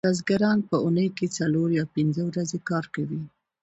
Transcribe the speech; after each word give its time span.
بزګران 0.07 0.59
په 0.69 0.75
اونۍ 0.83 1.07
کې 1.17 1.27
څلور 1.37 1.67
یا 1.79 1.85
پنځه 1.95 2.21
ورځې 2.29 2.59
کار 2.69 2.85
کوي 2.95 3.21